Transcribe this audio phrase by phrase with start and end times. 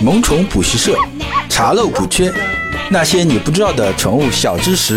[0.00, 0.96] 萌宠补习社，
[1.48, 2.32] 查漏补缺，
[2.88, 4.96] 那些你不知道的宠物小知识。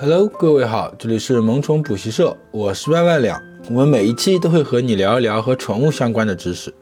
[0.00, 3.40] Hello，各位好，这里是萌宠补习社，我是万万两。
[3.68, 6.74] 我们每一期都会和你聊一聊和宠物相关的知识。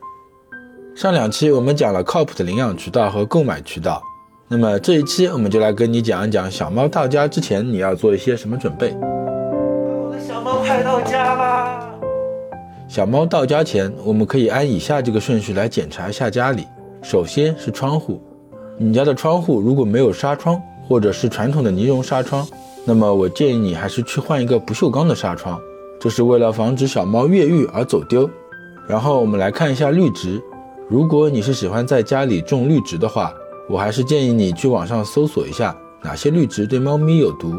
[0.95, 4.03] 上两期我们讲了靠谱的领养渠道和购买渠道，
[4.49, 8.97] 那么这一期我们就来跟你讲一讲小猫到家之前你要做一些什么准备。
[9.03, 11.86] 我的小猫快到家啦！
[12.97, 16.65] 小猫到家前，我们可以按以下这个顺序来检查一下家里。
[17.03, 18.19] 首先是窗户，
[18.79, 22.49] 你家的窗户如果没有纱窗，或者是传统的尼龙纱窗，
[22.87, 25.61] 那么我建议你还是去换一个不锈钢的纱窗，
[26.01, 28.27] 这是为了防止小猫越狱而走丢。
[28.89, 30.43] 然后我们来看一下绿植，
[30.89, 33.31] 如果你是喜欢在家里种绿植的话，
[33.69, 37.53] 我还是建议你去网上搜索一下哪些绿植对猫咪有毒。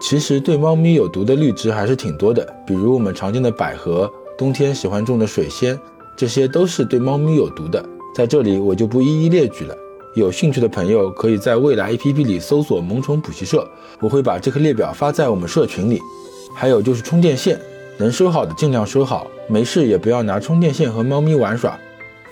[0.00, 4.08] 其实对猫咪有毒的绿植还是挺多的，比如我们常见的百合。
[4.36, 5.78] 冬天喜欢种的水仙，
[6.16, 9.74] 这些都是对猫咪有毒的，在这里我就不一一列举了。
[10.14, 13.68] 有兴趣的朋友可以在未来 APP 里搜索“萌宠补习社”，
[14.00, 16.00] 我会把这个列表发在我们社群里。
[16.54, 17.60] 还有就是充电线，
[17.96, 21.78] 能收好的尽量收好，没事也不要拿充电线和猫咪玩耍，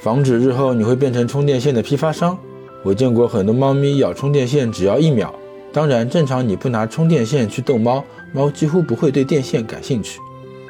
[0.00, 2.36] 防止日后你会变成充电线的批发商。
[2.84, 5.32] 我见过很多猫咪咬充电线只要一秒，
[5.72, 10.20] 当然正常你不拿充电线去逗猫，猫几乎不会对电线感兴趣。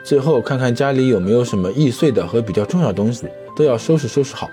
[0.04, 4.48] 最后看看家里有没有什么易碎的和比较重要的东西，都要收拾收拾好，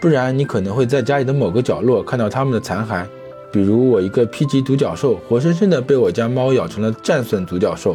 [0.00, 3.04] 不然你可能会在家里的某个角落看到它们的残骸。
[3.50, 7.94] 比如我一个 P 级独角兽，活生生的被我家猫咬成了战损独角兽，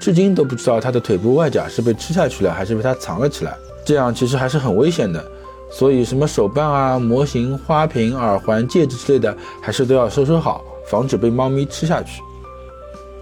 [0.00, 3.56] 至今都不知道它的腿部外甲是被吃下去了，还是被它藏了起来。
[3.84, 5.24] 这样其实还是很危险的，
[5.70, 12.20] 所以什么手办啊、模型、花瓶、耳环、戒指之类的，还是都要收收好，防止被猫咪吃下去。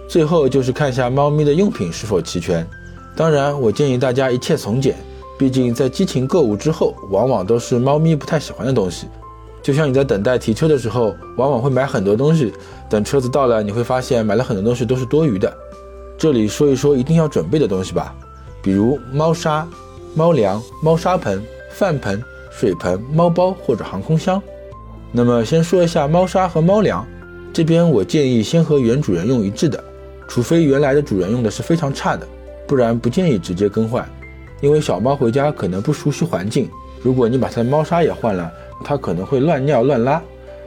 [0.09, 2.67] 最后就是看一下猫咪的用品是否齐全。
[3.17, 4.95] 当然，我建议大家一切从简，
[5.39, 9.07] 毕竟在激情购物之后，往往都是猫咪不太喜欢的东西。
[9.63, 12.53] 就像你在等待提车的时候，往往会买很多东西，
[12.91, 15.51] 等车子到了，你会发现买了很多东西都是多余的。
[16.19, 18.15] 这里说一说一定要准备的东西吧，
[18.63, 19.67] 比如猫砂、
[20.15, 24.41] 猫粮、猫砂盆、饭盆、水盆、猫包或者航空箱。
[25.11, 27.07] 那么先说一下猫砂和猫粮，
[27.51, 29.83] 这边我建议先和原主人用一致的，
[30.29, 32.29] 除非原来的主人用的是非常差的。
[32.67, 34.09] 不然不建议直接更换，
[34.61, 36.69] 因为小猫回家可能不熟悉环境。
[37.03, 40.21] 如果你把它的猫砂也换了，它可能会乱尿乱拉。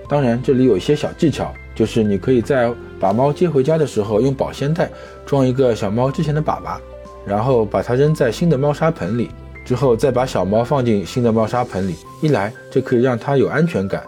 [0.08, 4.90] 当然，这里有一些小技巧，就是你可以在把猫接回家的时候，用保鲜袋
[5.26, 6.80] 装一个小猫之前的粑粑，
[7.26, 9.30] 然后把它扔在新的猫砂盆里，
[9.66, 11.96] 之后再把小猫放进新的猫砂盆里。
[12.22, 14.02] 一来这可以让它有安全感，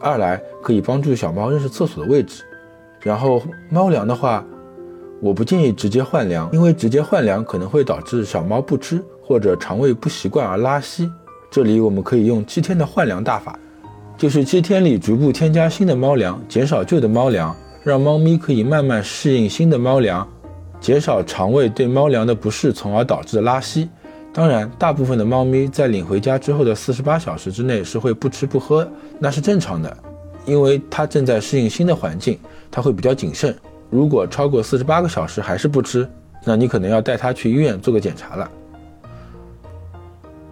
[0.00, 2.42] 二来可以帮助小猫认识厕所的位置。
[3.00, 3.40] 然后
[3.70, 4.44] 猫粮的话。
[5.20, 11.10] 我不建议直接换粮，因为直接换粮可能会导致小猫不吃或者肠胃不习惯而拉稀。
[11.50, 13.58] 这里我们可以用七天的换粮大法，
[14.18, 20.26] 就是七天里逐步添加新的猫粮，减少旧的猫粮，让猫咪可以慢慢适应新的猫粮，
[20.80, 23.88] 减少肠胃对猫粮的不适，从而导致拉稀。
[24.34, 28.86] 当然，大部分的猫咪在领回家之后的四十八小时之内是会不吃不喝，
[29.18, 29.96] 那是正常的，
[30.44, 32.38] 因为它正在适应新的环境，
[32.70, 33.56] 它会比较谨慎。
[33.90, 36.08] 如果超过四十八个小时还是不吃，
[36.44, 38.50] 那你可能要带它去医院做个检查了。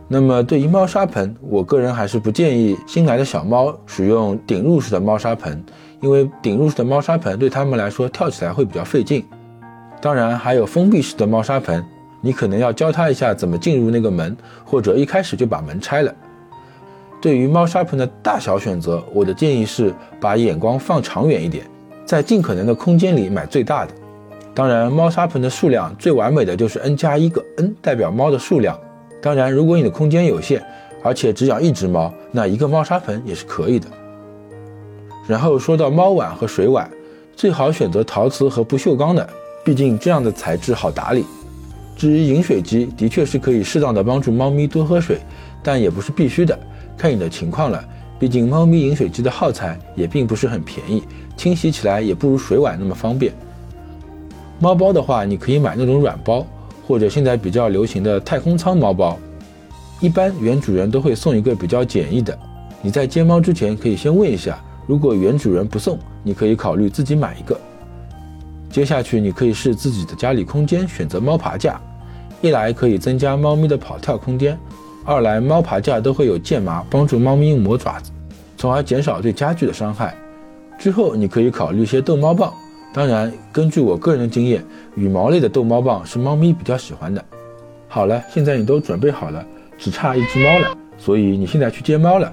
[0.07, 5.65] 那么对于猫砂盆，我个人还是不建议新来的小猫使用顶入式的猫砂盆，
[6.01, 9.25] 因为顶入式的猫砂盆对它们来说跳起来会比较费劲。
[10.01, 11.83] 当然还有封闭式的猫砂盆，
[12.21, 16.15] 你可能要教它一下怎么进入那个门，或者一开始就把门拆了。
[17.21, 21.65] 对于猫砂盆的大小选择，我的建议是把眼光放长远一点。
[22.05, 23.93] 在尽可能的空间里买最大的。
[24.55, 28.79] 当然，猫砂盆的数量最完美的就是 n 加一个 n，代表猫的数量。
[29.21, 30.63] 当然，如果你的空间有限，
[31.03, 33.89] 而且只养一只猫，那一个猫砂盆也是可以的。
[35.27, 36.89] 然后说到猫碗和水碗，
[37.35, 39.29] 最好选择陶瓷和不锈钢的，
[39.65, 41.25] 毕竟这样的材质好打理。
[41.97, 45.19] 至于饮水机，的确是可以适当的帮助猫咪多喝水，
[45.63, 46.59] 但也不是必须的，
[46.97, 47.83] 看你的情况了。
[48.19, 51.03] 毕竟猫咪饮水机的耗材也并不是很便宜，
[51.37, 53.33] 清洗起来也不如水碗那么方便。
[54.61, 56.47] 猫包的话，你可以买那种软包，
[56.87, 59.19] 或者现在比较流行的太空舱猫包。
[60.01, 62.39] 一般原主人都会送一个比较简易的。
[62.83, 67.59] 你在接猫之前可以先问一下，如果原主人不送，你可以考虑自己买一个。
[68.71, 71.81] 接下去你可以视自己的家里空间选择猫爬架，
[72.43, 74.59] 一来可以增加猫咪的跑跳空间。
[75.07, 78.11] 二来，猫爬架都会有剑麻，帮助猫咪磨爪子，
[78.57, 80.17] 从而减少对家具的伤害。
[80.79, 82.51] 之后，你可以考虑一些逗猫棒。
[82.93, 84.65] 当然，根据我个人的经验，
[84.95, 87.23] 羽毛类的逗猫棒是猫咪比较喜欢的。
[87.87, 89.45] 好了，现在你都准备好了，
[89.77, 92.33] 只差一只猫了，所以你现在去接猫了。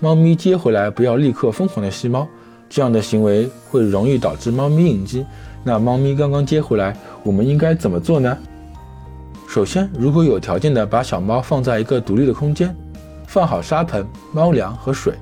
[0.00, 2.26] 猫咪接回来，不要立刻疯狂的吸猫，
[2.70, 5.26] 这样的行为会容易导致猫咪应激。
[5.64, 8.38] 那猫咪刚刚接回来，我们应该怎么做呢？
[9.48, 12.76] 首先，如果有条件的，把小猫放在一个独立的空间，
[13.26, 15.14] 放好沙盆、猫粮和水，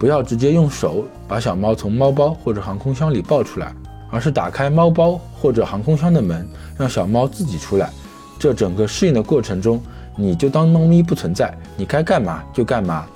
[0.00, 3.72] 不要直接用手把小猫从猫包或者航空箱里抱出来，
[4.10, 6.44] 而是打开猫包或者航空箱的门，
[6.76, 7.88] 让小猫自己出来。
[8.36, 9.80] 这整个适应的过程中，
[10.16, 13.06] 你就当猫咪不存在，你该干嘛就干嘛。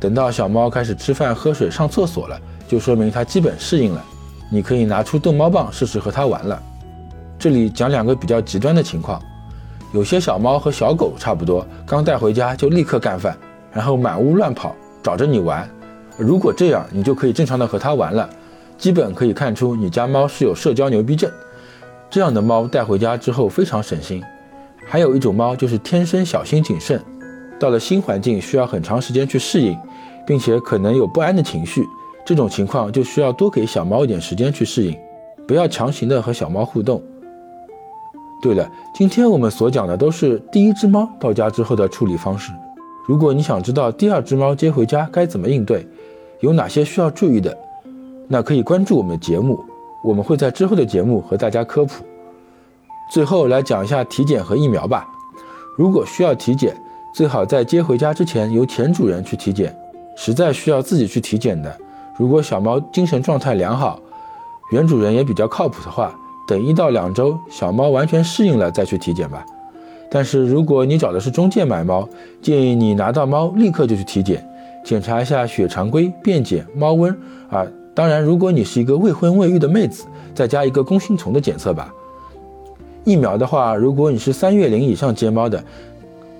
[0.00, 2.36] 等到小猫开始吃饭、喝水、上厕所了，
[2.66, 4.04] 就说明它基本适应了，
[4.50, 6.60] 你可以拿出逗猫棒试试和它玩了。
[7.38, 9.22] 这里讲两个比较极端的情况。
[9.94, 13.36] 有些小猫和小狗差不多，刚带回家就立刻干饭，
[13.72, 15.70] 然后满屋乱跑，找着你玩。
[16.18, 18.28] 如果这样，你就可以正常的和它玩了。
[18.76, 21.30] 基本可以看出你家猫是有社交牛逼症。
[22.10, 24.20] 这样的猫带回家之后非常省心。
[24.84, 27.00] 还有一种猫就是天生小心谨慎，
[27.60, 29.78] 到了新环境需要很长时间去适应，
[30.26, 31.84] 并且可能有不安的情绪。
[32.26, 34.98] 这种情况就需要多给小猫一点时间去适应，
[35.46, 37.00] 不要强行的和小猫互动。
[38.44, 42.52] 对了，今天我们所讲的都是第一只猫到家之后的处理方式。
[43.08, 45.88] 如果你想知道第二只猫接回家该怎么应对，
[46.40, 47.56] 有哪些需要注意的，
[48.28, 49.58] 那可以关注我们的节目，
[50.04, 52.04] 我们会在之后的节目和大家科普。
[53.10, 55.08] 最后来讲一下体检和疫苗吧。
[55.78, 56.76] 如果需要体检，
[57.14, 59.74] 最好在接回家之前由前主人去体检。
[60.16, 61.74] 实在需要自己去体检的，
[62.18, 63.98] 如果小猫精神状态良好，
[64.70, 66.14] 原主人也比较靠谱的话。
[66.46, 69.44] 等一到两周，小猫完全适应了再去体检吧。
[70.10, 72.08] 但是如果你找的是中介买猫，
[72.40, 74.46] 建议你拿到猫立刻就去体检，
[74.84, 77.14] 检查一下血常规、便检、猫瘟
[77.48, 77.66] 啊。
[77.94, 80.04] 当然，如果你是一个未婚未育的妹子，
[80.34, 81.92] 再加一个弓形虫的检测吧。
[83.04, 85.62] 疫苗的话，如果你是三月龄以上接猫的，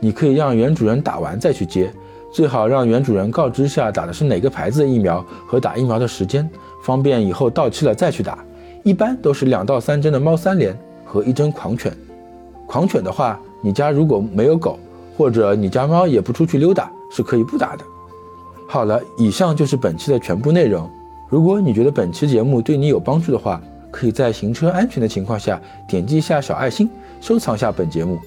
[0.01, 1.93] 你可以让原主人打完再去接，
[2.33, 6.49] 最好让原主人告知下打的是哪个牌子的疫苗和打疫苗的时间，
[6.83, 8.39] 方便以后到期了再去打。
[8.85, 11.91] 一般都是两到三针的猫三联和一针狂犬。
[12.67, 14.79] 狂犬的话，你家如果没有狗，
[15.17, 17.85] 或者你家猫也不出去溜达，是可以不打的。
[18.69, 20.89] 好了，以上就是本期的全部内容。
[21.31, 23.59] 如果你觉得本期节目对你有帮助的话，
[23.91, 25.59] 可以在行车安全的情况下
[25.89, 26.89] 点击一下小爱心，
[27.23, 28.19] 收藏下本节目。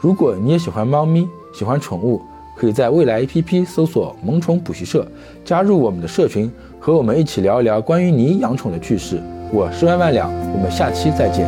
[0.00, 2.20] 如果你也喜欢猫咪，喜欢宠物，
[2.56, 5.06] 可以在未来 APP 搜索“萌宠补习社”，
[5.44, 6.50] 加入我们的社群，
[6.80, 9.22] 和我们一起聊一聊关于你养宠的趣事。
[9.56, 11.46] 我是万万两，我们下期再见。